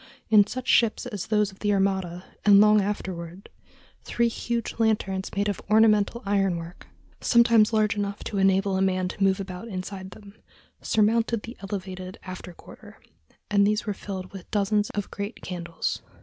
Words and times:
In 0.31 0.47
such 0.47 0.67
ships 0.67 1.05
as 1.05 1.27
those 1.27 1.51
of 1.51 1.59
the 1.59 1.71
Armada, 1.71 2.23
and 2.43 2.59
long 2.59 2.81
afterward, 2.81 3.49
three 4.03 4.29
huge 4.29 4.79
lanterns 4.79 5.29
made 5.35 5.47
of 5.47 5.61
ornamental 5.69 6.23
iron 6.25 6.57
work, 6.57 6.87
sometimes 7.19 7.71
large 7.71 7.95
enough 7.95 8.23
to 8.23 8.39
enable 8.39 8.75
a 8.77 8.81
man 8.81 9.07
to 9.09 9.23
move 9.23 9.39
about 9.39 9.67
inside 9.67 10.09
them, 10.09 10.33
surmounted 10.81 11.43
the 11.43 11.55
elevated 11.61 12.17
after 12.23 12.51
quarter; 12.51 12.97
and 13.51 13.67
these 13.67 13.85
were 13.85 13.93
filled 13.93 14.33
with 14.33 14.49
dozens 14.49 14.89
of 14.95 15.11
great 15.11 15.43
candles. 15.43 16.01